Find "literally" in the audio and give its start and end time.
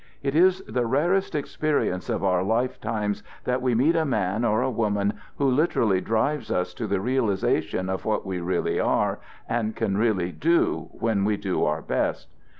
5.47-6.01